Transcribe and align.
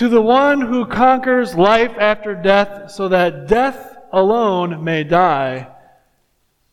To 0.00 0.08
the 0.08 0.22
one 0.22 0.62
who 0.62 0.86
conquers 0.86 1.54
life 1.54 1.92
after 1.98 2.34
death, 2.34 2.90
so 2.90 3.08
that 3.08 3.46
death 3.46 3.98
alone 4.10 4.82
may 4.82 5.04
die, 5.04 5.68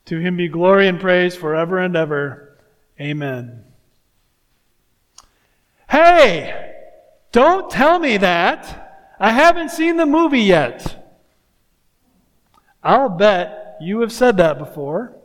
to 0.05 0.17
him 0.17 0.37
be 0.37 0.47
glory 0.47 0.87
and 0.87 0.97
praise 0.97 1.35
forever 1.35 1.77
and 1.77 1.93
ever. 1.93 2.57
Amen. 3.01 3.65
Hey, 5.89 6.73
don't 7.33 7.69
tell 7.69 7.99
me 7.99 8.15
that. 8.15 9.17
I 9.19 9.31
haven't 9.31 9.71
seen 9.71 9.97
the 9.97 10.05
movie 10.05 10.43
yet. 10.43 11.19
I'll 12.81 13.09
bet 13.09 13.75
you 13.81 13.99
have 13.99 14.13
said 14.13 14.37
that 14.37 14.57
before. 14.57 15.17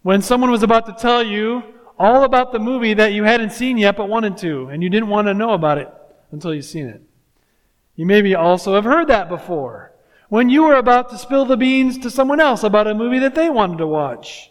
When 0.00 0.22
someone 0.22 0.50
was 0.50 0.62
about 0.62 0.86
to 0.86 0.94
tell 0.94 1.22
you 1.22 1.74
all 1.98 2.24
about 2.24 2.52
the 2.52 2.58
movie 2.58 2.94
that 2.94 3.12
you 3.12 3.24
hadn't 3.24 3.52
seen 3.52 3.76
yet 3.76 3.98
but 3.98 4.08
wanted 4.08 4.38
to, 4.38 4.68
and 4.68 4.82
you 4.82 4.88
didn't 4.88 5.10
want 5.10 5.26
to 5.26 5.34
know 5.34 5.50
about 5.50 5.76
it 5.76 5.92
until 6.30 6.54
you've 6.54 6.64
seen 6.64 6.86
it. 6.86 7.02
You 7.94 8.06
maybe 8.06 8.34
also 8.34 8.74
have 8.74 8.84
heard 8.84 9.08
that 9.08 9.28
before. 9.28 9.92
When 10.28 10.50
you 10.50 10.64
were 10.64 10.74
about 10.74 11.08
to 11.10 11.18
spill 11.18 11.44
the 11.44 11.56
beans 11.56 11.98
to 11.98 12.10
someone 12.10 12.40
else 12.40 12.62
about 12.62 12.86
a 12.86 12.94
movie 12.94 13.20
that 13.20 13.34
they 13.34 13.48
wanted 13.48 13.78
to 13.78 13.86
watch. 13.86 14.50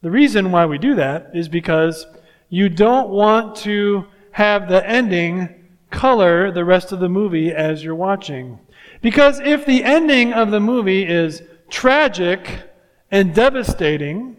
The 0.00 0.10
reason 0.10 0.50
why 0.50 0.66
we 0.66 0.78
do 0.78 0.94
that 0.94 1.30
is 1.34 1.48
because 1.48 2.06
you 2.48 2.68
don't 2.68 3.10
want 3.10 3.56
to 3.56 4.06
have 4.32 4.68
the 4.68 4.88
ending 4.88 5.66
color 5.90 6.50
the 6.50 6.64
rest 6.64 6.90
of 6.90 7.00
the 7.00 7.08
movie 7.08 7.52
as 7.52 7.84
you're 7.84 7.94
watching. 7.94 8.58
Because 9.00 9.40
if 9.40 9.66
the 9.66 9.84
ending 9.84 10.32
of 10.32 10.50
the 10.50 10.60
movie 10.60 11.06
is 11.06 11.42
tragic 11.70 12.62
and 13.10 13.34
devastating, 13.34 14.36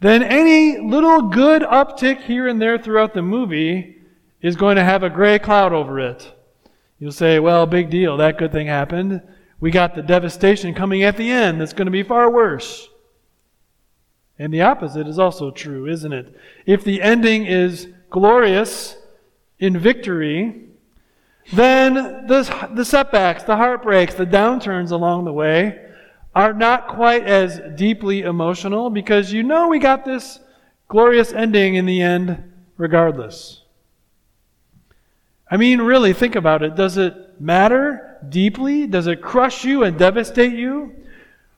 then 0.00 0.22
any 0.22 0.78
little 0.78 1.22
good 1.22 1.62
uptick 1.62 2.22
here 2.22 2.48
and 2.48 2.60
there 2.60 2.78
throughout 2.78 3.14
the 3.14 3.22
movie 3.22 3.93
is 4.44 4.56
going 4.56 4.76
to 4.76 4.84
have 4.84 5.02
a 5.02 5.08
gray 5.08 5.38
cloud 5.38 5.72
over 5.72 5.98
it. 5.98 6.30
You'll 6.98 7.12
say, 7.12 7.38
well, 7.38 7.64
big 7.64 7.88
deal. 7.88 8.18
That 8.18 8.36
good 8.36 8.52
thing 8.52 8.66
happened. 8.66 9.22
We 9.58 9.70
got 9.70 9.94
the 9.94 10.02
devastation 10.02 10.74
coming 10.74 11.02
at 11.02 11.16
the 11.16 11.30
end 11.30 11.58
that's 11.58 11.72
going 11.72 11.86
to 11.86 11.90
be 11.90 12.02
far 12.02 12.30
worse. 12.30 12.90
And 14.38 14.52
the 14.52 14.60
opposite 14.60 15.08
is 15.08 15.18
also 15.18 15.50
true, 15.50 15.86
isn't 15.86 16.12
it? 16.12 16.36
If 16.66 16.84
the 16.84 17.00
ending 17.00 17.46
is 17.46 17.88
glorious 18.10 18.98
in 19.58 19.78
victory, 19.78 20.66
then 21.54 21.94
the, 22.26 22.68
the 22.74 22.84
setbacks, 22.84 23.44
the 23.44 23.56
heartbreaks, 23.56 24.12
the 24.12 24.26
downturns 24.26 24.90
along 24.90 25.24
the 25.24 25.32
way 25.32 25.86
are 26.34 26.52
not 26.52 26.88
quite 26.88 27.24
as 27.24 27.62
deeply 27.76 28.20
emotional 28.20 28.90
because 28.90 29.32
you 29.32 29.42
know 29.42 29.68
we 29.68 29.78
got 29.78 30.04
this 30.04 30.38
glorious 30.88 31.32
ending 31.32 31.76
in 31.76 31.86
the 31.86 32.02
end 32.02 32.52
regardless. 32.76 33.62
I 35.54 35.56
mean, 35.56 35.80
really, 35.80 36.12
think 36.12 36.34
about 36.34 36.64
it. 36.64 36.74
Does 36.74 36.96
it 36.96 37.40
matter 37.40 38.18
deeply? 38.28 38.88
Does 38.88 39.06
it 39.06 39.22
crush 39.22 39.64
you 39.64 39.84
and 39.84 39.96
devastate 39.96 40.52
you 40.52 40.92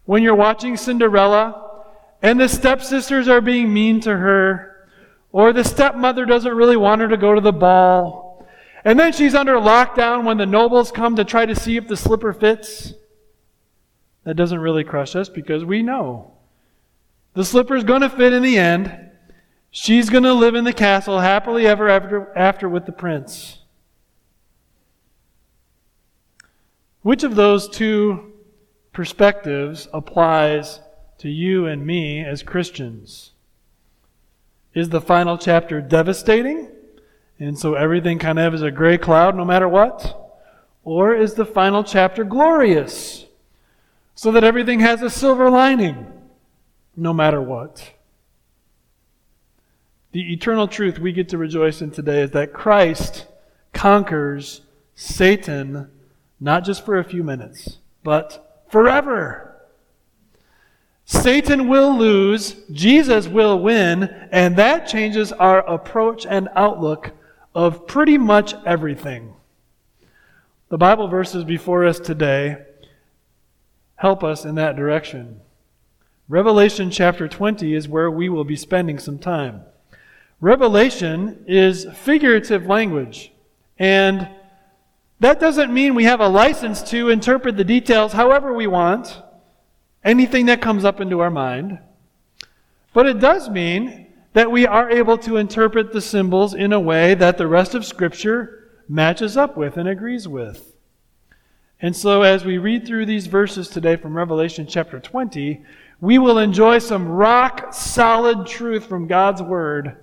when 0.04 0.22
you're 0.22 0.34
watching 0.34 0.76
Cinderella 0.76 1.86
and 2.20 2.38
the 2.38 2.46
stepsisters 2.46 3.26
are 3.26 3.40
being 3.40 3.72
mean 3.72 4.00
to 4.00 4.14
her, 4.14 4.86
or 5.32 5.54
the 5.54 5.64
stepmother 5.64 6.26
doesn't 6.26 6.54
really 6.54 6.76
want 6.76 7.00
her 7.00 7.08
to 7.08 7.16
go 7.16 7.34
to 7.34 7.40
the 7.40 7.54
ball, 7.54 8.46
and 8.84 9.00
then 9.00 9.14
she's 9.14 9.34
under 9.34 9.54
lockdown 9.54 10.24
when 10.24 10.36
the 10.36 10.44
nobles 10.44 10.92
come 10.92 11.16
to 11.16 11.24
try 11.24 11.46
to 11.46 11.54
see 11.56 11.78
if 11.78 11.88
the 11.88 11.96
slipper 11.96 12.34
fits? 12.34 12.92
That 14.24 14.36
doesn't 14.36 14.60
really 14.60 14.84
crush 14.84 15.16
us 15.16 15.30
because 15.30 15.64
we 15.64 15.80
know 15.80 16.32
the 17.32 17.46
slipper's 17.46 17.82
going 17.82 18.02
to 18.02 18.10
fit 18.10 18.34
in 18.34 18.42
the 18.42 18.58
end. 18.58 18.94
She's 19.70 20.10
going 20.10 20.24
to 20.24 20.34
live 20.34 20.54
in 20.54 20.64
the 20.64 20.74
castle 20.74 21.20
happily 21.20 21.66
ever 21.66 21.88
after, 21.88 22.36
after 22.36 22.68
with 22.68 22.84
the 22.84 22.92
prince. 22.92 23.60
Which 27.06 27.22
of 27.22 27.36
those 27.36 27.68
two 27.68 28.32
perspectives 28.92 29.86
applies 29.92 30.80
to 31.18 31.28
you 31.28 31.64
and 31.64 31.86
me 31.86 32.24
as 32.24 32.42
Christians? 32.42 33.30
Is 34.74 34.88
the 34.88 35.00
final 35.00 35.38
chapter 35.38 35.80
devastating? 35.80 36.68
And 37.38 37.56
so 37.56 37.74
everything 37.74 38.18
kind 38.18 38.40
of 38.40 38.54
is 38.54 38.62
a 38.62 38.72
gray 38.72 38.98
cloud 38.98 39.36
no 39.36 39.44
matter 39.44 39.68
what? 39.68 40.34
Or 40.82 41.14
is 41.14 41.34
the 41.34 41.44
final 41.44 41.84
chapter 41.84 42.24
glorious? 42.24 43.26
So 44.16 44.32
that 44.32 44.42
everything 44.42 44.80
has 44.80 45.00
a 45.00 45.08
silver 45.08 45.48
lining 45.48 46.12
no 46.96 47.12
matter 47.12 47.40
what? 47.40 47.92
The 50.10 50.32
eternal 50.32 50.66
truth 50.66 50.98
we 50.98 51.12
get 51.12 51.28
to 51.28 51.38
rejoice 51.38 51.80
in 51.80 51.92
today 51.92 52.22
is 52.22 52.32
that 52.32 52.52
Christ 52.52 53.26
conquers 53.72 54.62
Satan 54.96 55.92
not 56.40 56.64
just 56.64 56.84
for 56.84 56.98
a 56.98 57.04
few 57.04 57.22
minutes, 57.22 57.78
but 58.02 58.64
forever. 58.70 59.56
Satan 61.04 61.68
will 61.68 61.96
lose, 61.96 62.56
Jesus 62.72 63.28
will 63.28 63.60
win, 63.60 64.04
and 64.32 64.56
that 64.56 64.88
changes 64.88 65.32
our 65.32 65.58
approach 65.60 66.26
and 66.26 66.48
outlook 66.56 67.12
of 67.54 67.86
pretty 67.86 68.18
much 68.18 68.54
everything. 68.66 69.34
The 70.68 70.78
Bible 70.78 71.06
verses 71.06 71.44
before 71.44 71.86
us 71.86 72.00
today 72.00 72.58
help 73.94 74.24
us 74.24 74.44
in 74.44 74.56
that 74.56 74.76
direction. 74.76 75.40
Revelation 76.28 76.90
chapter 76.90 77.28
20 77.28 77.72
is 77.72 77.88
where 77.88 78.10
we 78.10 78.28
will 78.28 78.44
be 78.44 78.56
spending 78.56 78.98
some 78.98 79.18
time. 79.18 79.62
Revelation 80.40 81.44
is 81.46 81.86
figurative 81.94 82.66
language, 82.66 83.32
and 83.78 84.28
that 85.20 85.40
doesn't 85.40 85.72
mean 85.72 85.94
we 85.94 86.04
have 86.04 86.20
a 86.20 86.28
license 86.28 86.82
to 86.90 87.08
interpret 87.08 87.56
the 87.56 87.64
details 87.64 88.12
however 88.12 88.52
we 88.52 88.66
want, 88.66 89.22
anything 90.04 90.46
that 90.46 90.60
comes 90.60 90.84
up 90.84 91.00
into 91.00 91.20
our 91.20 91.30
mind. 91.30 91.78
But 92.92 93.06
it 93.06 93.18
does 93.18 93.48
mean 93.48 94.06
that 94.34 94.50
we 94.50 94.66
are 94.66 94.90
able 94.90 95.16
to 95.18 95.38
interpret 95.38 95.92
the 95.92 96.00
symbols 96.00 96.52
in 96.52 96.72
a 96.72 96.80
way 96.80 97.14
that 97.14 97.38
the 97.38 97.46
rest 97.46 97.74
of 97.74 97.86
Scripture 97.86 98.70
matches 98.88 99.36
up 99.36 99.56
with 99.56 99.76
and 99.76 99.88
agrees 99.88 100.28
with. 100.28 100.74
And 101.80 101.94
so, 101.94 102.22
as 102.22 102.44
we 102.44 102.58
read 102.58 102.86
through 102.86 103.06
these 103.06 103.26
verses 103.26 103.68
today 103.68 103.96
from 103.96 104.16
Revelation 104.16 104.66
chapter 104.66 105.00
20, 105.00 105.62
we 106.00 106.18
will 106.18 106.38
enjoy 106.38 106.78
some 106.78 107.08
rock 107.08 107.72
solid 107.72 108.46
truth 108.46 108.86
from 108.86 109.06
God's 109.06 109.42
Word 109.42 109.96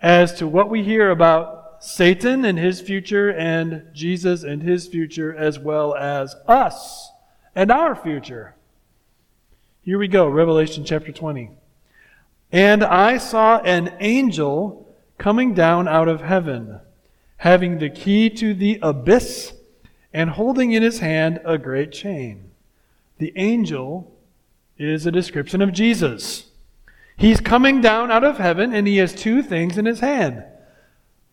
as 0.00 0.34
to 0.34 0.46
what 0.46 0.70
we 0.70 0.82
hear 0.82 1.10
about 1.10 1.59
Satan 1.80 2.44
and 2.44 2.58
his 2.58 2.82
future, 2.82 3.30
and 3.30 3.86
Jesus 3.94 4.42
and 4.42 4.62
his 4.62 4.86
future, 4.86 5.34
as 5.34 5.58
well 5.58 5.94
as 5.94 6.36
us 6.46 7.10
and 7.54 7.70
our 7.70 7.96
future. 7.96 8.54
Here 9.82 9.98
we 9.98 10.06
go, 10.06 10.28
Revelation 10.28 10.84
chapter 10.84 11.10
20. 11.10 11.50
And 12.52 12.84
I 12.84 13.16
saw 13.16 13.60
an 13.60 13.96
angel 13.98 14.94
coming 15.16 15.54
down 15.54 15.88
out 15.88 16.06
of 16.06 16.20
heaven, 16.20 16.80
having 17.38 17.78
the 17.78 17.88
key 17.88 18.28
to 18.28 18.52
the 18.52 18.78
abyss, 18.82 19.54
and 20.12 20.30
holding 20.30 20.72
in 20.72 20.82
his 20.82 20.98
hand 20.98 21.40
a 21.46 21.56
great 21.56 21.92
chain. 21.92 22.50
The 23.16 23.32
angel 23.36 24.14
is 24.76 25.06
a 25.06 25.12
description 25.12 25.62
of 25.62 25.72
Jesus. 25.72 26.50
He's 27.16 27.40
coming 27.40 27.80
down 27.80 28.10
out 28.10 28.24
of 28.24 28.36
heaven, 28.36 28.74
and 28.74 28.86
he 28.86 28.98
has 28.98 29.14
two 29.14 29.42
things 29.42 29.78
in 29.78 29.86
his 29.86 30.00
hand 30.00 30.44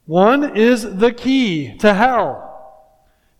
one 0.08 0.56
is 0.56 0.98
the 0.98 1.12
key 1.12 1.78
to 1.78 1.94
hell. 1.94 2.48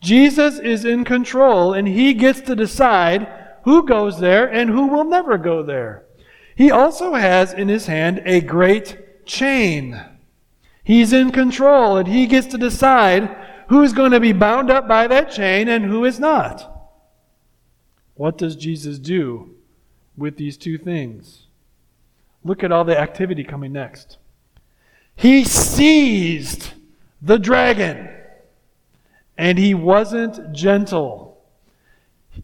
Jesus 0.02 0.60
is 0.60 0.86
in 0.86 1.06
control 1.06 1.74
and 1.74 1.88
he 1.88 2.14
gets 2.14 2.42
to 2.42 2.56
decide 2.56 3.28
who 3.64 3.86
goes 3.86 4.20
there 4.20 4.46
and 4.46 4.70
who 4.70 4.88
will 4.88 5.06
never 5.06 5.38
go 5.38 5.64
there. 5.64 6.06
He 6.56 6.70
also 6.70 7.14
has 7.14 7.54
in 7.54 7.70
his 7.70 7.88
hand 7.88 8.22
a 8.26 8.42
great 8.42 9.26
chain. 9.26 10.00
He's 10.84 11.14
in 11.14 11.32
control 11.32 11.98
and 11.98 12.08
he 12.08 12.28
gets 12.28 12.48
to 12.48 12.58
decide 12.58 13.36
who's 13.70 13.94
going 13.94 14.12
to 14.12 14.20
be 14.20 14.34
bound 14.34 14.70
up 14.70 14.88
by 14.88 15.08
that 15.08 15.32
chain 15.32 15.70
and 15.70 15.86
who 15.86 16.04
is 16.04 16.20
not. 16.20 16.74
What 18.16 18.38
does 18.38 18.56
Jesus 18.56 19.00
do 19.00 19.56
with 20.18 20.36
these 20.36 20.58
two 20.58 20.78
things? 20.78 21.48
Look 22.44 22.64
at 22.64 22.72
all 22.72 22.84
the 22.84 23.00
activity 23.00 23.44
coming 23.44 23.72
next. 23.72 24.18
He 25.18 25.46
seized 25.46 26.74
the 27.24 27.40
dragon, 27.40 28.08
and 29.36 29.58
he 29.58 29.74
wasn't 29.74 30.54
gentle. 30.54 31.44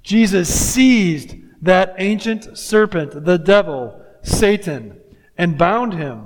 Jesus 0.01 0.53
seized 0.53 1.35
that 1.61 1.93
ancient 1.99 2.57
serpent, 2.57 3.25
the 3.25 3.37
devil, 3.37 4.03
Satan, 4.23 4.99
and 5.37 5.55
bound 5.55 5.93
him 5.93 6.25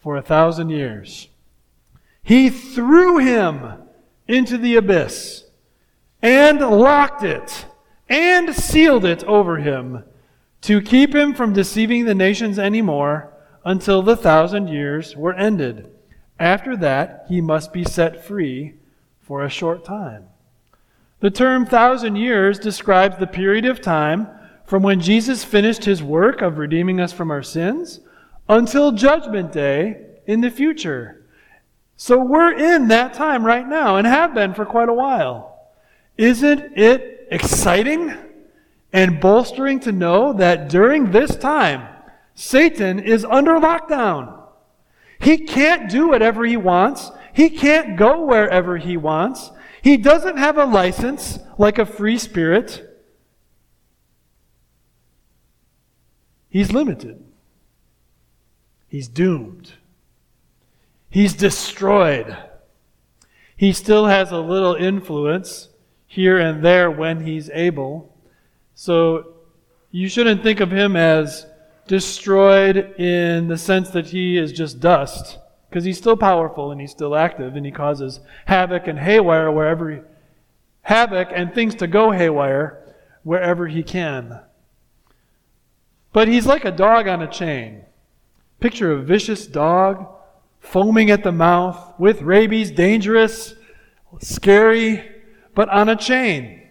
for 0.00 0.16
a 0.16 0.22
thousand 0.22 0.70
years. 0.70 1.28
He 2.24 2.50
threw 2.50 3.18
him 3.18 3.82
into 4.26 4.58
the 4.58 4.74
abyss 4.74 5.44
and 6.20 6.58
locked 6.58 7.22
it 7.22 7.66
and 8.08 8.52
sealed 8.52 9.04
it 9.04 9.22
over 9.24 9.58
him 9.58 10.02
to 10.62 10.82
keep 10.82 11.14
him 11.14 11.34
from 11.34 11.52
deceiving 11.52 12.04
the 12.04 12.16
nations 12.16 12.58
anymore 12.58 13.32
until 13.64 14.02
the 14.02 14.16
thousand 14.16 14.68
years 14.68 15.16
were 15.16 15.34
ended. 15.34 15.90
After 16.38 16.76
that, 16.78 17.26
he 17.28 17.40
must 17.40 17.72
be 17.72 17.84
set 17.84 18.24
free 18.24 18.74
for 19.20 19.44
a 19.44 19.50
short 19.50 19.84
time. 19.84 20.24
The 21.20 21.30
term 21.30 21.66
thousand 21.66 22.16
years 22.16 22.58
describes 22.58 23.18
the 23.18 23.26
period 23.26 23.66
of 23.66 23.80
time 23.80 24.26
from 24.64 24.82
when 24.82 25.00
Jesus 25.00 25.44
finished 25.44 25.84
his 25.84 26.02
work 26.02 26.40
of 26.40 26.56
redeeming 26.56 27.00
us 27.00 27.12
from 27.12 27.30
our 27.30 27.42
sins 27.42 28.00
until 28.48 28.92
Judgment 28.92 29.52
Day 29.52 30.06
in 30.26 30.40
the 30.40 30.50
future. 30.50 31.26
So 31.96 32.18
we're 32.18 32.52
in 32.52 32.88
that 32.88 33.12
time 33.12 33.44
right 33.44 33.68
now 33.68 33.96
and 33.96 34.06
have 34.06 34.32
been 34.32 34.54
for 34.54 34.64
quite 34.64 34.88
a 34.88 34.94
while. 34.94 35.68
Isn't 36.16 36.78
it 36.78 37.28
exciting 37.30 38.14
and 38.92 39.20
bolstering 39.20 39.80
to 39.80 39.92
know 39.92 40.32
that 40.32 40.70
during 40.70 41.10
this 41.10 41.36
time, 41.36 41.86
Satan 42.40 42.98
is 42.98 43.22
under 43.26 43.60
lockdown? 43.60 44.34
He 45.20 45.36
can't 45.36 45.90
do 45.90 46.08
whatever 46.08 46.46
he 46.46 46.56
wants. 46.56 47.10
He 47.34 47.50
can't 47.50 47.98
go 47.98 48.24
wherever 48.24 48.78
he 48.78 48.96
wants. 48.96 49.50
He 49.82 49.98
doesn't 49.98 50.38
have 50.38 50.56
a 50.56 50.64
license 50.64 51.38
like 51.58 51.78
a 51.78 51.84
free 51.84 52.16
spirit. 52.16 52.98
He's 56.48 56.72
limited. 56.72 57.22
He's 58.88 59.06
doomed. 59.06 59.74
He's 61.10 61.34
destroyed. 61.34 62.38
He 63.54 63.74
still 63.74 64.06
has 64.06 64.32
a 64.32 64.38
little 64.38 64.76
influence 64.76 65.68
here 66.06 66.38
and 66.38 66.64
there 66.64 66.90
when 66.90 67.26
he's 67.26 67.50
able. 67.50 68.16
So 68.74 69.34
you 69.90 70.08
shouldn't 70.08 70.42
think 70.42 70.60
of 70.60 70.70
him 70.70 70.96
as 70.96 71.44
destroyed 71.90 72.94
in 73.00 73.48
the 73.48 73.58
sense 73.58 73.90
that 73.90 74.06
he 74.06 74.38
is 74.38 74.52
just 74.52 74.78
dust, 74.78 75.38
because 75.68 75.82
he's 75.82 75.98
still 75.98 76.16
powerful 76.16 76.70
and 76.70 76.80
he's 76.80 76.92
still 76.92 77.16
active 77.16 77.56
and 77.56 77.66
he 77.66 77.72
causes 77.72 78.20
havoc 78.46 78.86
and 78.86 79.00
haywire 79.00 79.50
wherever 79.50 79.90
he, 79.90 79.98
havoc 80.82 81.26
and 81.34 81.52
things 81.52 81.74
to 81.74 81.88
go 81.88 82.12
haywire 82.12 82.94
wherever 83.24 83.66
he 83.66 83.82
can. 83.82 84.38
But 86.12 86.28
he's 86.28 86.46
like 86.46 86.64
a 86.64 86.70
dog 86.70 87.08
on 87.08 87.22
a 87.22 87.26
chain. 87.28 87.82
Picture 88.60 88.92
a 88.92 89.02
vicious 89.02 89.48
dog, 89.48 90.06
foaming 90.60 91.10
at 91.10 91.24
the 91.24 91.32
mouth, 91.32 91.94
with 91.98 92.22
rabies, 92.22 92.70
dangerous, 92.70 93.56
scary, 94.20 95.10
but 95.56 95.68
on 95.70 95.88
a 95.88 95.96
chain. 95.96 96.68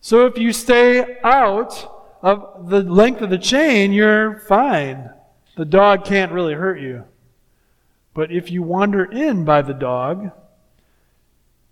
So 0.00 0.24
if 0.24 0.38
you 0.38 0.50
stay 0.54 1.18
out 1.22 1.93
of 2.24 2.70
the 2.70 2.82
length 2.82 3.20
of 3.20 3.28
the 3.28 3.36
chain, 3.36 3.92
you're 3.92 4.38
fine. 4.38 5.10
The 5.58 5.66
dog 5.66 6.06
can't 6.06 6.32
really 6.32 6.54
hurt 6.54 6.80
you. 6.80 7.04
But 8.14 8.32
if 8.32 8.50
you 8.50 8.62
wander 8.62 9.04
in 9.04 9.44
by 9.44 9.60
the 9.60 9.74
dog, 9.74 10.30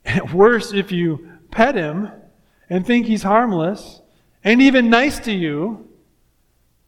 worse 0.35 0.75
if 0.75 0.93
you 0.93 1.27
pet 1.51 1.75
him 1.75 2.11
and 2.69 2.87
think 2.87 3.07
he's 3.07 3.23
harmless 3.23 4.03
and 4.45 4.61
even 4.61 4.91
nice 4.91 5.19
to 5.21 5.33
you, 5.33 5.89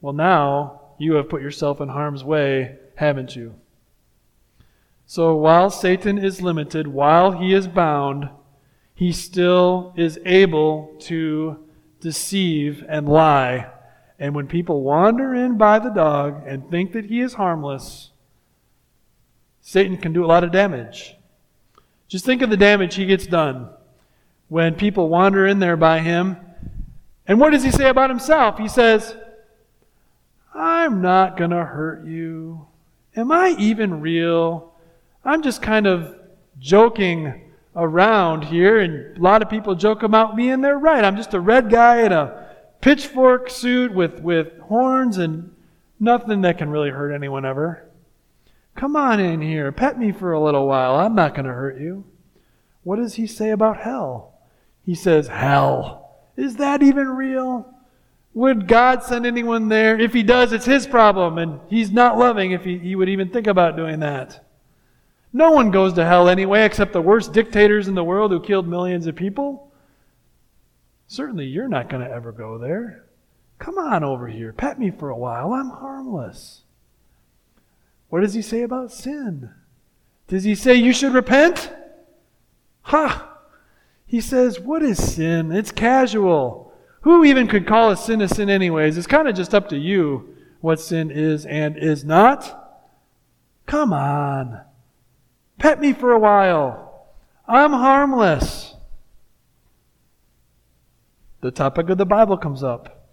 well, 0.02 0.12
now 0.12 0.82
you 0.98 1.14
have 1.14 1.30
put 1.30 1.40
yourself 1.40 1.80
in 1.80 1.88
harm's 1.88 2.22
way, 2.22 2.76
haven't 2.96 3.34
you? 3.34 3.54
So 5.06 5.36
while 5.36 5.70
Satan 5.70 6.18
is 6.18 6.42
limited, 6.42 6.86
while 6.86 7.32
he 7.32 7.54
is 7.54 7.66
bound, 7.66 8.28
he 8.94 9.10
still 9.10 9.94
is 9.96 10.18
able 10.26 10.96
to 11.00 11.64
deceive 12.04 12.84
and 12.86 13.08
lie. 13.08 13.66
And 14.18 14.34
when 14.34 14.46
people 14.46 14.82
wander 14.82 15.34
in 15.34 15.56
by 15.56 15.78
the 15.78 15.88
dog 15.88 16.46
and 16.46 16.70
think 16.70 16.92
that 16.92 17.06
he 17.06 17.20
is 17.20 17.34
harmless, 17.34 18.10
Satan 19.62 19.96
can 19.96 20.12
do 20.12 20.22
a 20.22 20.28
lot 20.28 20.44
of 20.44 20.52
damage. 20.52 21.16
Just 22.06 22.26
think 22.26 22.42
of 22.42 22.50
the 22.50 22.58
damage 22.58 22.94
he 22.94 23.06
gets 23.06 23.26
done 23.26 23.70
when 24.48 24.74
people 24.74 25.08
wander 25.08 25.46
in 25.46 25.58
there 25.58 25.78
by 25.78 26.00
him. 26.00 26.36
And 27.26 27.40
what 27.40 27.50
does 27.50 27.64
he 27.64 27.70
say 27.70 27.88
about 27.88 28.10
himself? 28.10 28.58
He 28.58 28.68
says, 28.68 29.16
I'm 30.54 31.00
not 31.00 31.38
going 31.38 31.50
to 31.50 31.64
hurt 31.64 32.06
you. 32.06 32.66
Am 33.16 33.32
I 33.32 33.56
even 33.58 34.02
real? 34.02 34.74
I'm 35.24 35.40
just 35.40 35.62
kind 35.62 35.86
of 35.86 36.14
joking 36.58 37.43
around 37.76 38.44
here, 38.44 38.78
and 38.78 39.16
a 39.16 39.20
lot 39.20 39.42
of 39.42 39.50
people 39.50 39.74
joke 39.74 40.02
about 40.02 40.36
me, 40.36 40.50
and 40.50 40.62
they're 40.62 40.78
right. 40.78 41.04
I'm 41.04 41.16
just 41.16 41.34
a 41.34 41.40
red 41.40 41.70
guy 41.70 42.02
in 42.02 42.12
a 42.12 42.46
pitchfork 42.80 43.50
suit 43.50 43.92
with, 43.92 44.20
with 44.20 44.58
horns 44.58 45.18
and 45.18 45.54
nothing 45.98 46.42
that 46.42 46.58
can 46.58 46.70
really 46.70 46.90
hurt 46.90 47.12
anyone 47.12 47.44
ever. 47.44 47.88
Come 48.76 48.96
on 48.96 49.20
in 49.20 49.40
here. 49.40 49.72
Pet 49.72 49.98
me 49.98 50.12
for 50.12 50.32
a 50.32 50.42
little 50.42 50.66
while. 50.66 50.96
I'm 50.96 51.14
not 51.14 51.34
going 51.34 51.46
to 51.46 51.52
hurt 51.52 51.80
you. 51.80 52.04
What 52.82 52.96
does 52.96 53.14
he 53.14 53.26
say 53.26 53.50
about 53.50 53.78
hell? 53.78 54.34
He 54.84 54.94
says, 54.94 55.28
Hell. 55.28 56.00
Is 56.36 56.56
that 56.56 56.82
even 56.82 57.08
real? 57.08 57.72
Would 58.34 58.66
God 58.66 59.04
send 59.04 59.24
anyone 59.24 59.68
there? 59.68 59.98
If 59.98 60.12
he 60.12 60.24
does, 60.24 60.52
it's 60.52 60.64
his 60.64 60.86
problem, 60.86 61.38
and 61.38 61.60
he's 61.68 61.92
not 61.92 62.18
loving 62.18 62.50
if 62.50 62.64
he, 62.64 62.78
he 62.78 62.96
would 62.96 63.08
even 63.08 63.30
think 63.30 63.46
about 63.46 63.76
doing 63.76 64.00
that. 64.00 64.44
No 65.36 65.50
one 65.50 65.72
goes 65.72 65.94
to 65.94 66.04
hell 66.04 66.28
anyway, 66.28 66.64
except 66.64 66.92
the 66.92 67.02
worst 67.02 67.32
dictators 67.32 67.88
in 67.88 67.96
the 67.96 68.04
world 68.04 68.30
who 68.30 68.40
killed 68.40 68.68
millions 68.68 69.08
of 69.08 69.16
people. 69.16 69.72
Certainly, 71.08 71.46
you're 71.46 71.68
not 71.68 71.90
going 71.90 72.06
to 72.06 72.10
ever 72.10 72.30
go 72.30 72.56
there. 72.56 73.04
Come 73.58 73.76
on 73.76 74.04
over 74.04 74.28
here. 74.28 74.52
Pet 74.52 74.78
me 74.78 74.92
for 74.92 75.10
a 75.10 75.16
while. 75.16 75.52
I'm 75.52 75.70
harmless. 75.70 76.62
What 78.10 78.20
does 78.20 78.34
he 78.34 78.42
say 78.42 78.62
about 78.62 78.92
sin? 78.92 79.50
Does 80.28 80.44
he 80.44 80.54
say 80.54 80.76
you 80.76 80.92
should 80.92 81.12
repent? 81.12 81.72
Ha! 82.82 83.36
He 84.06 84.20
says, 84.20 84.60
What 84.60 84.84
is 84.84 85.14
sin? 85.14 85.50
It's 85.50 85.72
casual. 85.72 86.72
Who 87.00 87.24
even 87.24 87.48
could 87.48 87.66
call 87.66 87.90
a 87.90 87.96
sin 87.96 88.22
a 88.22 88.28
sin, 88.28 88.48
anyways? 88.48 88.96
It's 88.96 89.08
kind 89.08 89.26
of 89.26 89.34
just 89.34 89.52
up 89.52 89.68
to 89.70 89.76
you 89.76 90.36
what 90.60 90.78
sin 90.78 91.10
is 91.10 91.44
and 91.44 91.76
is 91.76 92.04
not. 92.04 92.86
Come 93.66 93.92
on. 93.92 94.60
Pet 95.58 95.80
me 95.80 95.92
for 95.92 96.12
a 96.12 96.18
while. 96.18 97.08
I'm 97.46 97.72
harmless. 97.72 98.74
The 101.40 101.50
topic 101.50 101.90
of 101.90 101.98
the 101.98 102.06
Bible 102.06 102.38
comes 102.38 102.62
up. 102.62 103.08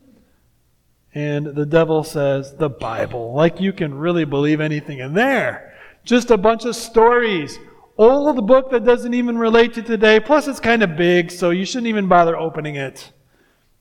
And 1.13 1.47
the 1.47 1.65
devil 1.65 2.03
says, 2.03 2.55
The 2.55 2.69
Bible. 2.69 3.33
Like 3.33 3.59
you 3.59 3.73
can 3.73 3.93
really 3.93 4.23
believe 4.23 4.61
anything 4.61 4.99
in 4.99 5.13
there. 5.13 5.73
Just 6.03 6.31
a 6.31 6.37
bunch 6.37 6.65
of 6.65 6.75
stories. 6.75 7.59
Old 7.97 8.47
book 8.47 8.71
that 8.71 8.85
doesn't 8.85 9.13
even 9.13 9.37
relate 9.37 9.73
to 9.73 9.81
today. 9.81 10.19
Plus, 10.19 10.47
it's 10.47 10.59
kind 10.59 10.81
of 10.81 10.95
big, 10.95 11.29
so 11.29 11.49
you 11.49 11.65
shouldn't 11.65 11.87
even 11.87 12.07
bother 12.07 12.37
opening 12.37 12.75
it. 12.75 13.11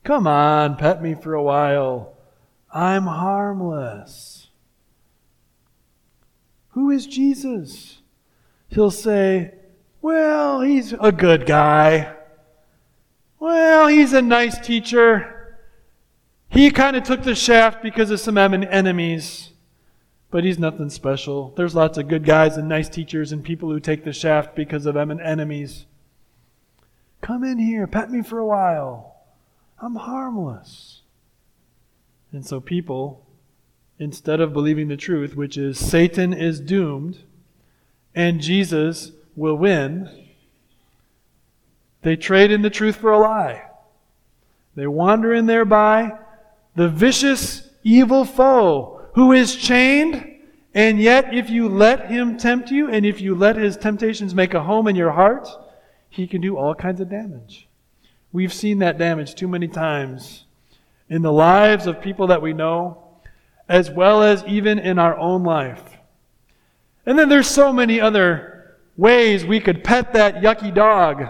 Come 0.02 0.26
on, 0.26 0.76
pet 0.76 1.02
me 1.02 1.14
for 1.14 1.34
a 1.34 1.42
while. 1.42 2.16
I'm 2.72 3.04
harmless. 3.04 4.48
Who 6.70 6.90
is 6.90 7.06
Jesus? 7.06 7.99
He'll 8.70 8.90
say, 8.90 9.52
Well, 10.00 10.60
he's 10.60 10.92
a 10.92 11.12
good 11.12 11.44
guy. 11.44 12.14
Well, 13.38 13.88
he's 13.88 14.12
a 14.12 14.22
nice 14.22 14.58
teacher. 14.58 15.58
He 16.48 16.70
kind 16.70 16.96
of 16.96 17.04
took 17.04 17.22
the 17.22 17.34
shaft 17.34 17.82
because 17.82 18.10
of 18.10 18.20
some 18.20 18.36
enemies, 18.36 19.50
but 20.30 20.44
he's 20.44 20.58
nothing 20.58 20.90
special. 20.90 21.52
There's 21.56 21.74
lots 21.74 21.96
of 21.96 22.08
good 22.08 22.24
guys 22.24 22.56
and 22.56 22.68
nice 22.68 22.88
teachers 22.88 23.32
and 23.32 23.44
people 23.44 23.70
who 23.70 23.80
take 23.80 24.04
the 24.04 24.12
shaft 24.12 24.54
because 24.54 24.84
of 24.86 24.96
enemies. 24.96 25.86
Come 27.20 27.44
in 27.44 27.58
here, 27.58 27.86
pet 27.86 28.10
me 28.10 28.22
for 28.22 28.38
a 28.38 28.46
while. 28.46 29.16
I'm 29.80 29.96
harmless. 29.96 31.02
And 32.32 32.44
so 32.44 32.60
people, 32.60 33.26
instead 33.98 34.40
of 34.40 34.52
believing 34.52 34.88
the 34.88 34.96
truth, 34.96 35.36
which 35.36 35.56
is 35.56 35.78
Satan 35.78 36.32
is 36.32 36.60
doomed 36.60 37.20
and 38.14 38.40
Jesus 38.40 39.12
will 39.36 39.56
win, 39.56 40.10
they 42.02 42.16
trade 42.16 42.50
in 42.50 42.62
the 42.62 42.70
truth 42.70 42.96
for 42.96 43.12
a 43.12 43.18
lie. 43.18 43.62
They 44.74 44.86
wander 44.86 45.34
in 45.34 45.46
thereby 45.46 46.12
the 46.74 46.88
vicious, 46.88 47.68
evil 47.82 48.24
foe 48.24 49.08
who 49.14 49.32
is 49.32 49.56
chained, 49.56 50.38
and 50.74 51.00
yet 51.00 51.34
if 51.34 51.50
you 51.50 51.68
let 51.68 52.10
him 52.10 52.36
tempt 52.36 52.70
you, 52.70 52.88
and 52.88 53.04
if 53.04 53.20
you 53.20 53.34
let 53.34 53.56
his 53.56 53.76
temptations 53.76 54.34
make 54.34 54.54
a 54.54 54.62
home 54.62 54.86
in 54.86 54.96
your 54.96 55.10
heart, 55.10 55.48
he 56.08 56.26
can 56.26 56.40
do 56.40 56.56
all 56.56 56.74
kinds 56.74 57.00
of 57.00 57.10
damage. 57.10 57.68
We've 58.32 58.52
seen 58.52 58.78
that 58.78 58.98
damage 58.98 59.34
too 59.34 59.48
many 59.48 59.68
times 59.68 60.44
in 61.08 61.22
the 61.22 61.32
lives 61.32 61.86
of 61.86 62.00
people 62.00 62.28
that 62.28 62.42
we 62.42 62.52
know, 62.52 63.02
as 63.68 63.90
well 63.90 64.22
as 64.22 64.44
even 64.44 64.78
in 64.78 64.98
our 64.98 65.18
own 65.18 65.42
life. 65.42 65.98
And 67.06 67.18
then 67.18 67.28
there's 67.28 67.48
so 67.48 67.72
many 67.72 68.00
other 68.00 68.76
ways 68.96 69.44
we 69.44 69.60
could 69.60 69.82
pet 69.82 70.12
that 70.12 70.36
yucky 70.36 70.74
dog 70.74 71.24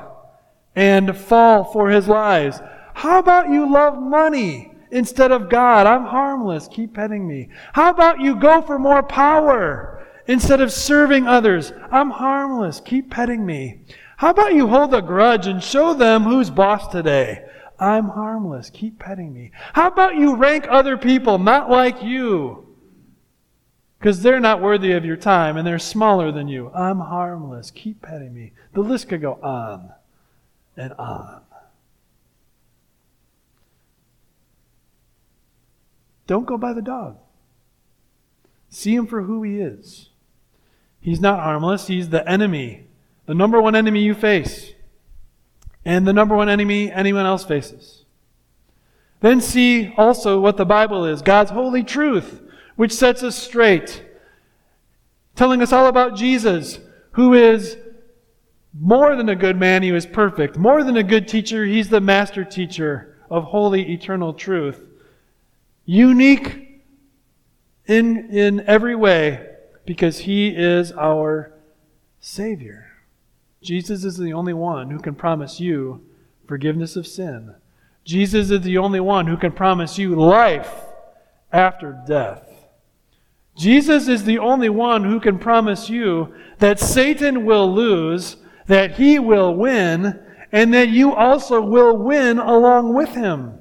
and 0.75 1.17
fall 1.17 1.65
for 1.65 1.91
his 1.91 2.09
lies. 2.09 2.61
How 2.95 3.19
about 3.19 3.49
you 3.49 3.71
love 3.71 3.99
money 3.99 4.73
instead 4.91 5.33
of 5.33 5.49
God? 5.49 5.87
I'm 5.87 6.05
harmless. 6.05 6.69
Keep 6.69 6.95
petting 6.95 7.27
me. 7.27 7.49
How 7.73 7.91
about 7.91 8.21
you 8.21 8.37
go 8.37 8.61
for 8.63 8.79
more 8.79 9.03
power 9.03 10.07
instead 10.27 10.61
of 10.61 10.73
serving 10.73 11.27
others? 11.27 11.73
I'm 11.91 12.11
harmless. 12.11 12.81
Keep 12.81 13.11
petting 13.11 13.47
me. 13.47 13.81
How 14.17 14.31
about 14.31 14.55
you 14.55 14.67
hold 14.67 14.93
a 14.93 15.01
grudge 15.01 15.47
and 15.47 15.63
show 15.63 15.95
them 15.95 16.25
who's 16.25 16.51
boss 16.51 16.89
today? 16.89 17.47
I'm 17.79 18.09
harmless. 18.09 18.69
Keep 18.69 18.99
petting 18.99 19.33
me. 19.33 19.53
How 19.73 19.87
about 19.87 20.17
you 20.17 20.37
rank 20.37 20.67
other 20.69 20.99
people 20.99 21.39
not 21.39 21.71
like 21.71 22.03
you? 22.03 22.70
Because 24.01 24.23
they're 24.23 24.41
not 24.41 24.63
worthy 24.63 24.93
of 24.93 25.05
your 25.05 25.19
time 25.19 25.59
and 25.59 25.67
they're 25.67 25.79
smaller 25.79 26.33
than 26.33 26.49
you. 26.49 26.71
I'm 26.75 27.01
harmless. 27.01 27.71
Keep 27.71 28.01
petting 28.01 28.33
me. 28.33 28.53
The 28.73 28.81
list 28.81 29.11
could 29.11 29.21
go 29.21 29.35
on 29.43 29.93
and 30.75 30.95
on. 30.95 31.43
Don't 36.27 36.47
go 36.47 36.57
by 36.57 36.73
the 36.73 36.81
dog. 36.81 37.19
See 38.71 38.95
him 38.95 39.07
for 39.07 39.23
who 39.23 39.43
he 39.43 39.59
is. 39.59 40.09
He's 41.01 41.21
not 41.21 41.41
harmless, 41.41 41.87
he's 41.87 42.11
the 42.11 42.27
enemy, 42.29 42.87
the 43.27 43.35
number 43.35 43.61
one 43.61 43.75
enemy 43.75 44.03
you 44.03 44.15
face, 44.15 44.73
and 45.85 46.07
the 46.07 46.13
number 46.13 46.37
one 46.37 46.49
enemy 46.49 46.93
anyone 46.93 47.27
else 47.27 47.45
faces. 47.45 48.05
Then 49.21 49.41
see 49.41 49.93
also 49.97 50.41
what 50.41 50.57
the 50.57 50.67
Bible 50.67 51.05
is 51.05 51.23
God's 51.23 51.51
holy 51.51 51.83
truth, 51.83 52.40
which 52.81 52.95
sets 52.95 53.23
us 53.23 53.37
straight, 53.37 54.03
telling 55.37 55.61
us 55.61 55.71
all 55.71 55.87
about 55.87 56.17
Jesus, 56.17 56.79
who 57.11 57.35
is 57.35 57.77
more 58.73 59.15
than 59.17 59.29
a 59.29 59.37
good 59.37 59.59
man, 59.59 59.83
he 59.83 59.93
was 59.93 60.07
perfect. 60.07 60.57
More 60.57 60.83
than 60.83 60.97
a 60.97 61.03
good 61.03 61.29
teacher, 61.29 61.67
he's 61.67 61.91
the 61.91 62.01
master 62.01 62.43
teacher 62.43 63.19
of 63.29 63.45
holy, 63.45 63.93
eternal 63.93 64.33
truth 64.33 64.83
unique 65.85 66.83
in, 67.85 68.31
in 68.31 68.61
every 68.67 68.95
way 68.95 69.47
because 69.85 70.21
he 70.21 70.49
is 70.49 70.91
our 70.93 71.53
Savior. 72.19 72.93
Jesus 73.61 74.05
is 74.05 74.17
the 74.17 74.33
only 74.33 74.55
one 74.55 74.89
who 74.89 75.01
can 75.01 75.15
promise 75.15 75.61
you 75.61 76.03
forgiveness 76.49 76.97
of 76.97 77.07
sin. 77.07 77.57
Jesus 78.07 78.51
is 78.51 78.63
the 78.63 78.79
only 78.79 79.01
one 79.01 79.27
who 79.27 79.37
can 79.37 79.53
promise 79.53 79.99
you 79.99 80.15
life 80.15 80.73
after 81.53 82.03
death. 82.09 82.50
Jesus 83.61 84.09
is 84.09 84.25
the 84.25 84.39
only 84.39 84.71
one 84.71 85.05
who 85.05 85.21
can 85.21 85.39
promise 85.39 85.91
you 85.91 86.33
that 86.61 86.81
Satan 86.81 87.45
will 87.45 87.71
lose, 87.71 88.39
that 88.69 88.93
he 88.93 89.19
will 89.19 89.55
win, 89.55 90.19
and 90.51 90.73
that 90.73 90.89
you 90.89 91.15
also 91.15 91.61
will 91.61 91.95
win 91.95 92.39
along 92.39 92.95
with 92.95 93.11
him. 93.11 93.59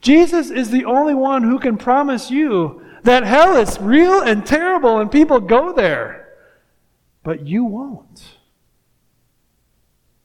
Jesus 0.00 0.50
is 0.50 0.70
the 0.70 0.86
only 0.86 1.14
one 1.14 1.42
who 1.42 1.58
can 1.58 1.76
promise 1.76 2.30
you 2.30 2.80
that 3.02 3.24
hell 3.24 3.58
is 3.58 3.78
real 3.78 4.22
and 4.22 4.46
terrible 4.46 4.98
and 4.98 5.12
people 5.12 5.38
go 5.38 5.70
there. 5.74 6.32
But 7.22 7.46
you 7.46 7.62
won't. 7.62 8.38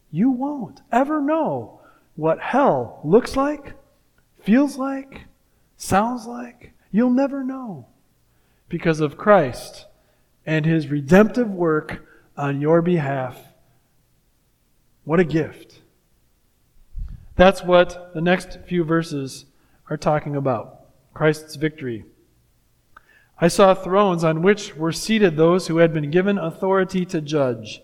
You 0.09 0.31
won't 0.31 0.79
ever 0.89 1.19
know 1.19 1.81
what 2.15 2.39
hell 2.39 3.01
looks 3.03 3.35
like, 3.35 3.73
feels 4.41 4.77
like, 4.77 5.25
sounds 5.75 6.25
like. 6.25 6.71
You'll 6.93 7.09
never 7.09 7.43
know 7.43 7.89
because 8.69 8.99
of 8.99 9.17
Christ 9.17 9.85
and 10.45 10.65
his 10.65 10.87
redemptive 10.87 11.49
work 11.49 12.05
on 12.37 12.61
your 12.61 12.81
behalf. 12.81 13.37
What 15.03 15.19
a 15.19 15.25
gift. 15.25 15.81
That's 17.35 17.63
what 17.63 18.13
the 18.13 18.21
next 18.21 18.59
few 18.67 18.83
verses 18.83 19.45
are 19.89 19.97
talking 19.97 20.35
about 20.35 20.81
Christ's 21.13 21.55
victory. 21.55 22.05
I 23.41 23.47
saw 23.47 23.73
thrones 23.73 24.23
on 24.23 24.41
which 24.41 24.75
were 24.75 24.91
seated 24.91 25.35
those 25.35 25.67
who 25.67 25.77
had 25.77 25.93
been 25.93 26.11
given 26.11 26.37
authority 26.37 27.05
to 27.05 27.21
judge. 27.21 27.81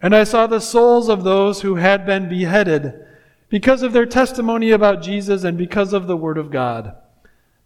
And 0.00 0.14
I 0.14 0.24
saw 0.24 0.46
the 0.46 0.60
souls 0.60 1.08
of 1.08 1.24
those 1.24 1.62
who 1.62 1.76
had 1.76 2.06
been 2.06 2.28
beheaded 2.28 3.04
because 3.48 3.82
of 3.82 3.92
their 3.92 4.06
testimony 4.06 4.70
about 4.70 5.02
Jesus 5.02 5.44
and 5.44 5.58
because 5.58 5.92
of 5.92 6.06
the 6.06 6.16
Word 6.16 6.38
of 6.38 6.50
God. 6.50 6.94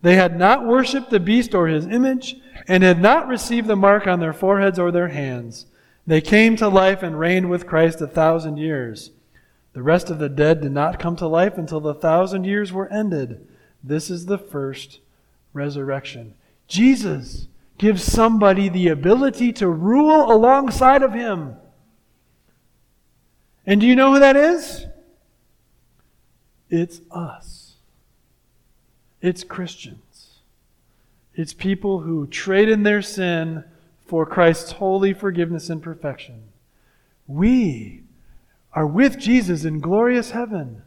They 0.04 0.16
had 0.16 0.38
not 0.38 0.66
worshipped 0.66 1.08
the 1.08 1.18
beast 1.18 1.54
or 1.54 1.66
his 1.66 1.86
image, 1.86 2.36
and 2.68 2.82
had 2.82 3.00
not 3.00 3.26
received 3.26 3.68
the 3.68 3.74
mark 3.74 4.06
on 4.06 4.20
their 4.20 4.34
foreheads 4.34 4.78
or 4.78 4.92
their 4.92 5.08
hands. 5.08 5.64
They 6.06 6.20
came 6.20 6.56
to 6.56 6.68
life 6.68 7.02
and 7.02 7.18
reigned 7.18 7.48
with 7.48 7.66
Christ 7.66 8.02
a 8.02 8.06
thousand 8.06 8.58
years. 8.58 9.12
The 9.72 9.82
rest 9.82 10.10
of 10.10 10.18
the 10.18 10.28
dead 10.28 10.60
did 10.60 10.72
not 10.72 10.98
come 10.98 11.16
to 11.16 11.26
life 11.26 11.56
until 11.56 11.80
the 11.80 11.94
thousand 11.94 12.44
years 12.44 12.70
were 12.70 12.92
ended. 12.92 13.48
This 13.82 14.10
is 14.10 14.26
the 14.26 14.36
first 14.36 15.00
resurrection. 15.54 16.34
Jesus 16.68 17.48
gives 17.78 18.02
somebody 18.02 18.68
the 18.68 18.88
ability 18.88 19.54
to 19.54 19.70
rule 19.70 20.30
alongside 20.30 21.02
of 21.02 21.14
him. 21.14 21.56
And 23.64 23.80
do 23.80 23.86
you 23.86 23.96
know 23.96 24.12
who 24.12 24.20
that 24.20 24.36
is? 24.36 24.84
It's 26.68 27.00
us. 27.10 27.53
It's 29.24 29.42
Christians. 29.42 30.40
It's 31.34 31.54
people 31.54 32.00
who 32.00 32.26
trade 32.26 32.68
in 32.68 32.82
their 32.82 33.00
sin 33.00 33.64
for 34.06 34.26
Christ's 34.26 34.72
holy 34.72 35.14
forgiveness 35.14 35.70
and 35.70 35.82
perfection. 35.82 36.42
We 37.26 38.02
are 38.74 38.86
with 38.86 39.18
Jesus 39.18 39.64
in 39.64 39.80
glorious 39.80 40.32
heaven, 40.32 40.82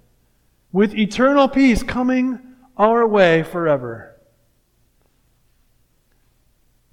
with 0.71 0.93
eternal 0.93 1.47
peace 1.47 1.81
coming 1.81 2.37
our 2.77 3.07
way 3.07 3.41
forever. 3.41 4.15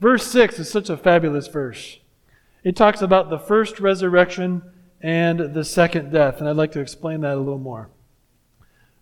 Verse 0.00 0.26
6 0.26 0.60
is 0.60 0.70
such 0.70 0.88
a 0.88 0.96
fabulous 0.96 1.48
verse. 1.48 1.98
It 2.62 2.74
talks 2.74 3.02
about 3.02 3.28
the 3.28 3.38
first 3.38 3.80
resurrection 3.80 4.62
and 5.02 5.52
the 5.52 5.64
second 5.64 6.10
death, 6.10 6.40
and 6.40 6.48
I'd 6.48 6.56
like 6.56 6.72
to 6.72 6.80
explain 6.80 7.20
that 7.20 7.34
a 7.34 7.36
little 7.36 7.58
more. 7.58 7.90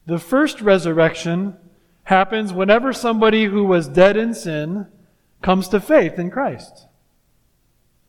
The 0.07 0.19
first 0.19 0.61
resurrection 0.61 1.57
happens 2.05 2.53
whenever 2.53 2.93
somebody 2.93 3.45
who 3.45 3.65
was 3.65 3.89
dead 3.89 4.17
in 4.17 4.35
sin 4.35 4.87
comes 5.41 5.69
to 5.69 5.81
faith 5.81 6.19
in 6.19 6.31
Christ. 6.31 6.87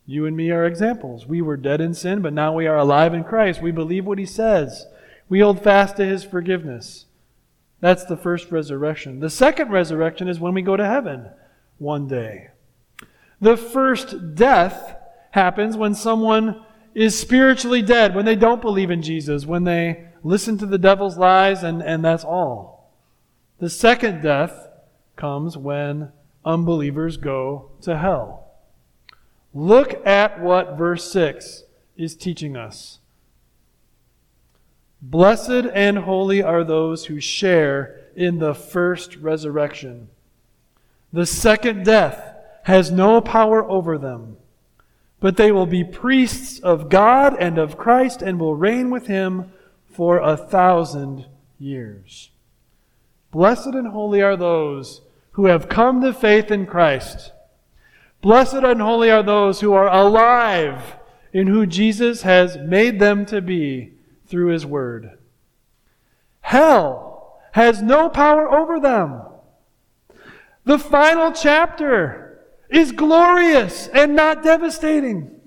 You 0.06 0.26
and 0.26 0.36
me 0.36 0.50
are 0.50 0.66
examples. 0.66 1.26
We 1.26 1.40
were 1.40 1.56
dead 1.56 1.80
in 1.80 1.94
sin, 1.94 2.20
but 2.20 2.32
now 2.32 2.52
we 2.52 2.66
are 2.66 2.76
alive 2.76 3.14
in 3.14 3.24
Christ. 3.24 3.62
We 3.62 3.70
believe 3.70 4.04
what 4.04 4.18
he 4.18 4.26
says. 4.26 4.86
We 5.28 5.40
hold 5.40 5.62
fast 5.62 5.96
to 5.96 6.04
his 6.04 6.24
forgiveness. 6.24 7.06
That's 7.80 8.04
the 8.04 8.16
first 8.16 8.50
resurrection. 8.50 9.20
The 9.20 9.30
second 9.30 9.70
resurrection 9.70 10.28
is 10.28 10.40
when 10.40 10.54
we 10.54 10.62
go 10.62 10.76
to 10.76 10.86
heaven 10.86 11.30
one 11.78 12.06
day. 12.06 12.48
The 13.40 13.56
first 13.56 14.34
death 14.34 14.96
happens 15.30 15.76
when 15.76 15.94
someone 15.94 16.64
is 16.94 17.18
spiritually 17.18 17.82
dead, 17.82 18.14
when 18.14 18.24
they 18.24 18.36
don't 18.36 18.62
believe 18.62 18.90
in 18.90 19.02
Jesus, 19.02 19.44
when 19.44 19.64
they 19.64 20.06
listen 20.22 20.56
to 20.58 20.66
the 20.66 20.78
devil's 20.78 21.18
lies, 21.18 21.62
and, 21.62 21.82
and 21.82 22.04
that's 22.04 22.24
all. 22.24 22.73
The 23.58 23.70
second 23.70 24.22
death 24.22 24.68
comes 25.16 25.56
when 25.56 26.12
unbelievers 26.44 27.16
go 27.16 27.70
to 27.82 27.96
hell. 27.96 28.48
Look 29.54 30.04
at 30.06 30.40
what 30.40 30.76
verse 30.76 31.10
6 31.12 31.64
is 31.96 32.16
teaching 32.16 32.56
us. 32.56 32.98
Blessed 35.00 35.66
and 35.72 35.98
holy 35.98 36.42
are 36.42 36.64
those 36.64 37.06
who 37.06 37.20
share 37.20 38.00
in 38.16 38.38
the 38.38 38.54
first 38.54 39.16
resurrection. 39.16 40.08
The 41.12 41.26
second 41.26 41.84
death 41.84 42.34
has 42.64 42.90
no 42.90 43.20
power 43.20 43.62
over 43.70 43.98
them, 43.98 44.38
but 45.20 45.36
they 45.36 45.52
will 45.52 45.66
be 45.66 45.84
priests 45.84 46.58
of 46.58 46.88
God 46.88 47.36
and 47.38 47.58
of 47.58 47.78
Christ 47.78 48.22
and 48.22 48.40
will 48.40 48.56
reign 48.56 48.90
with 48.90 49.06
him 49.06 49.52
for 49.86 50.18
a 50.18 50.36
thousand 50.36 51.26
years. 51.58 52.30
Blessed 53.34 53.74
and 53.74 53.88
holy 53.88 54.22
are 54.22 54.36
those 54.36 55.02
who 55.32 55.46
have 55.46 55.68
come 55.68 56.00
to 56.00 56.14
faith 56.14 56.50
in 56.50 56.64
Christ 56.64 57.32
Blessed 58.24 58.54
and 58.54 58.80
holy 58.80 59.10
are 59.10 59.22
those 59.22 59.60
who 59.60 59.74
are 59.74 59.86
alive 59.86 60.96
in 61.34 61.46
who 61.46 61.66
Jesus 61.66 62.22
has 62.22 62.56
made 62.56 62.98
them 62.98 63.26
to 63.26 63.42
be 63.42 63.92
through 64.26 64.46
his 64.46 64.64
word. 64.64 65.18
Hell 66.40 67.38
has 67.52 67.82
no 67.82 68.08
power 68.08 68.50
over 68.50 68.80
them. 68.80 69.20
The 70.64 70.78
final 70.78 71.32
chapter 71.32 72.46
is 72.70 72.92
glorious 72.92 73.88
and 73.88 74.16
not 74.16 74.42
devastating. 74.42 75.38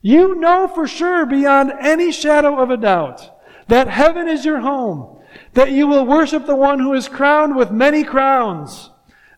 You 0.00 0.34
know 0.34 0.66
for 0.66 0.88
sure, 0.88 1.24
beyond 1.24 1.72
any 1.80 2.10
shadow 2.10 2.60
of 2.60 2.70
a 2.70 2.76
doubt, 2.76 3.30
that 3.68 3.86
heaven 3.86 4.26
is 4.26 4.44
your 4.44 4.58
home, 4.58 5.21
that 5.54 5.72
you 5.72 5.86
will 5.86 6.06
worship 6.06 6.46
the 6.46 6.56
one 6.56 6.78
who 6.78 6.92
is 6.94 7.08
crowned 7.08 7.56
with 7.56 7.70
many 7.70 8.04
crowns, 8.04 8.90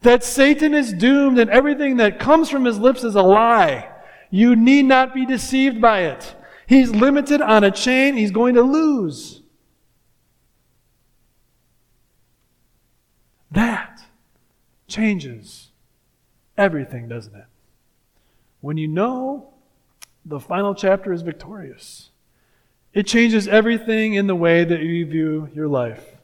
that 0.03 0.23
Satan 0.23 0.75
is 0.75 0.93
doomed 0.93 1.39
and 1.39 1.51
everything 1.51 1.97
that 1.97 2.19
comes 2.19 2.51
from 2.51 2.65
his 2.65 2.79
lips 2.79 3.05
is 3.05 3.15
a 3.15 3.23
lie. 3.23 3.91
You 4.31 4.57
need 4.57 4.85
not 4.85 5.15
be 5.15 5.27
deceived 5.27 5.81
by 5.81 6.01
it. 6.01 6.35
He's 6.67 6.91
limited 6.91 7.41
on 7.41 7.65
a 7.65 7.71
chain, 7.71 8.17
he's 8.17 8.31
going 8.31 8.55
to 8.55 8.63
lose. 8.63 9.43
That 13.51 14.01
changes 14.89 15.71
everything, 16.59 17.09
doesn't 17.09 17.35
it? 17.35 17.47
When 18.61 18.77
you 18.77 18.89
know 18.89 19.53
the 20.25 20.41
final 20.41 20.75
chapter 20.75 21.13
is 21.13 21.23
victorious, 21.23 22.11
it 22.95 23.07
changes 23.07 23.49
everything 23.49 24.15
in 24.15 24.27
the 24.27 24.35
way 24.35 24.65
that 24.65 24.81
you 24.81 25.05
view 25.05 25.49
your 25.55 25.69
life. 25.69 26.17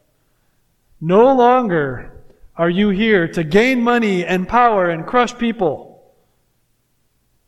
No 1.00 1.34
longer 1.34 2.12
are 2.56 2.70
you 2.70 2.90
here 2.90 3.26
to 3.28 3.44
gain 3.44 3.82
money 3.82 4.24
and 4.24 4.48
power 4.48 4.88
and 4.88 5.06
crush 5.06 5.36
people. 5.36 6.14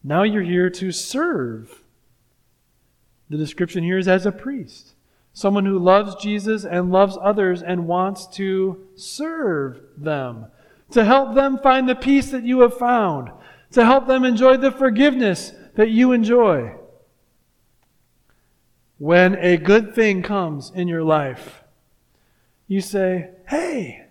Now 0.03 0.25
you're 0.25 0.43
here 0.43 0.71
to 0.71 0.91
serve. 0.93 1.83
The 3.31 3.37
description 3.37 3.85
here 3.85 3.99
is 3.99 4.09
as 4.09 4.27
a 4.27 4.33
priest, 4.33 4.95
someone 5.33 5.65
who 5.65 5.79
loves 5.79 6.17
Jesus 6.17 6.65
and 6.65 6.93
loves 6.93 7.17
others 7.21 7.63
and 7.63 7.87
wants 7.87 8.27
to 8.37 8.87
serve 8.97 9.81
them 9.97 10.47
to 10.93 11.05
help 11.05 11.35
them 11.35 11.59
find 11.59 11.89
the 11.89 11.95
peace 11.95 12.31
that 12.31 12.45
you 12.45 12.61
have 12.61 12.77
found, 12.77 13.31
to 13.73 13.85
help 13.85 14.07
them 14.07 14.25
enjoy 14.25 14.57
the 14.57 14.71
forgiveness 14.71 15.53
that 15.75 15.91
you 15.91 16.13
enjoy. 16.13 16.75
When 19.03 19.35
a 19.35 19.57
good 19.57 19.97
thing 19.97 20.23
comes 20.23 20.71
in 20.73 20.87
your 20.87 21.03
life, 21.03 21.65
you 22.69 22.81
say, 22.81 23.31
Hey, 23.49 24.07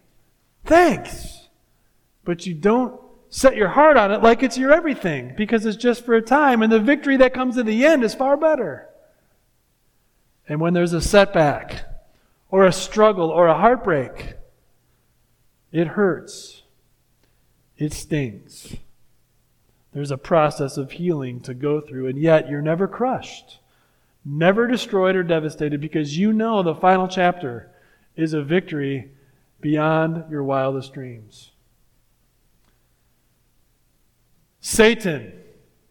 thanks. 0.65 1.47
But 2.25 2.45
you 2.45 2.53
don't 2.53 2.99
set 3.29 3.55
your 3.55 3.69
heart 3.69 3.95
on 3.95 4.11
it 4.11 4.21
like 4.21 4.43
it's 4.43 4.57
your 4.57 4.73
everything 4.73 5.33
because 5.37 5.65
it's 5.65 5.77
just 5.77 6.03
for 6.03 6.15
a 6.15 6.21
time, 6.21 6.61
and 6.61 6.69
the 6.69 6.81
victory 6.81 7.15
that 7.15 7.33
comes 7.33 7.57
in 7.57 7.67
the 7.67 7.85
end 7.85 8.03
is 8.03 8.13
far 8.13 8.35
better. 8.35 8.89
And 10.49 10.59
when 10.59 10.73
there's 10.73 10.91
a 10.91 10.99
setback, 10.99 11.85
or 12.49 12.65
a 12.65 12.73
struggle, 12.73 13.29
or 13.29 13.47
a 13.47 13.57
heartbreak, 13.57 14.33
it 15.71 15.87
hurts. 15.87 16.63
It 17.77 17.93
stings. 17.93 18.75
There's 19.93 20.11
a 20.11 20.17
process 20.17 20.75
of 20.75 20.91
healing 20.91 21.39
to 21.43 21.53
go 21.53 21.79
through, 21.79 22.07
and 22.07 22.19
yet 22.19 22.49
you're 22.49 22.61
never 22.61 22.89
crushed, 22.89 23.59
never 24.23 24.67
destroyed 24.67 25.15
or 25.15 25.23
devastated 25.23 25.81
because 25.81 26.17
you 26.17 26.31
know 26.33 26.63
the 26.63 26.75
final 26.75 27.07
chapter 27.07 27.71
is 28.15 28.33
a 28.33 28.43
victory 28.43 29.11
beyond 29.59 30.29
your 30.29 30.43
wildest 30.43 30.93
dreams. 30.93 31.51
Satan 34.59 35.33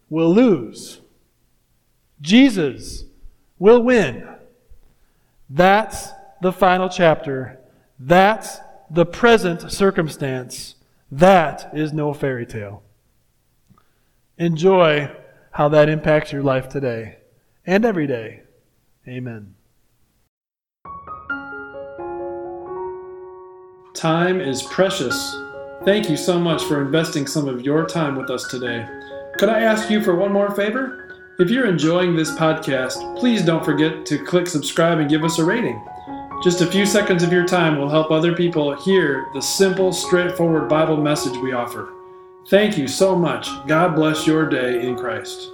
will 0.09 0.33
lose. 0.33 1.01
Jesus 2.21 3.05
will 3.59 3.83
win. 3.83 4.27
That's 5.49 6.09
the 6.41 6.53
final 6.53 6.87
chapter. 6.87 7.59
That's 7.99 8.59
the 8.89 9.05
present 9.05 9.71
circumstance. 9.71 10.75
That 11.11 11.71
is 11.73 11.91
no 11.91 12.13
fairy 12.13 12.45
tale. 12.45 12.83
Enjoy 14.37 15.11
how 15.51 15.67
that 15.69 15.89
impacts 15.89 16.31
your 16.31 16.43
life 16.43 16.69
today 16.69 17.17
and 17.65 17.85
every 17.85 18.07
day. 18.07 18.41
Amen. 19.07 19.55
Time 23.93 24.39
is 24.39 24.63
precious. 24.63 25.35
Thank 25.83 26.09
you 26.09 26.17
so 26.17 26.39
much 26.39 26.63
for 26.63 26.81
investing 26.81 27.27
some 27.27 27.47
of 27.47 27.61
your 27.61 27.85
time 27.85 28.15
with 28.15 28.29
us 28.29 28.47
today. 28.47 28.87
Could 29.37 29.49
I 29.49 29.61
ask 29.61 29.89
you 29.89 30.01
for 30.01 30.15
one 30.15 30.31
more 30.31 30.51
favor? 30.55 30.97
If 31.39 31.49
you're 31.49 31.65
enjoying 31.65 32.15
this 32.15 32.31
podcast, 32.31 33.19
please 33.19 33.43
don't 33.43 33.65
forget 33.65 34.05
to 34.05 34.23
click 34.23 34.47
subscribe 34.47 34.99
and 34.99 35.09
give 35.09 35.23
us 35.23 35.39
a 35.39 35.45
rating. 35.45 35.83
Just 36.43 36.61
a 36.61 36.67
few 36.67 36.85
seconds 36.85 37.23
of 37.23 37.31
your 37.31 37.45
time 37.45 37.77
will 37.77 37.89
help 37.89 38.11
other 38.11 38.35
people 38.35 38.75
hear 38.75 39.27
the 39.33 39.41
simple, 39.41 39.91
straightforward 39.91 40.67
Bible 40.69 40.97
message 40.97 41.37
we 41.37 41.53
offer. 41.53 41.93
Thank 42.49 42.77
you 42.77 42.87
so 42.87 43.15
much. 43.15 43.47
God 43.67 43.95
bless 43.95 44.25
your 44.25 44.47
day 44.49 44.85
in 44.85 44.95
Christ. 44.95 45.51